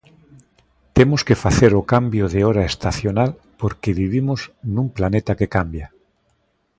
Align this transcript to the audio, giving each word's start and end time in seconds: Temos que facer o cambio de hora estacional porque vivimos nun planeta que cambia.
Temos 0.97 1.21
que 1.27 1.39
facer 1.43 1.71
o 1.81 1.87
cambio 1.93 2.25
de 2.33 2.39
hora 2.47 2.63
estacional 2.71 3.29
porque 3.59 3.97
vivimos 4.01 4.39
nun 4.73 4.87
planeta 4.97 5.37
que 5.39 5.51
cambia. 5.55 5.87